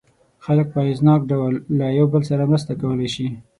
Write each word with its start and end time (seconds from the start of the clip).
خلک 0.45 0.65
په 0.71 0.77
اغېزناک 0.83 1.21
ډول 1.31 1.53
له 1.77 1.85
یو 1.97 2.05
بل 2.13 2.21
سره 2.29 2.49
مرسته 2.51 2.71
کولای 2.81 3.09
شي. 3.15 3.27